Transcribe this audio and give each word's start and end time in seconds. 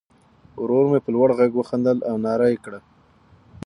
ورور 0.61 0.85
مې 0.91 0.99
په 1.05 1.09
لوړ 1.15 1.29
غږ 1.39 1.51
وخندل 1.55 1.97
او 2.09 2.15
ناره 2.25 2.47
یې 2.51 2.57
کړه. 2.65 2.79